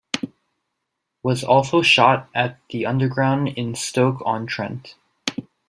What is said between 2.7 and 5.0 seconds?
the underground in stoke on trent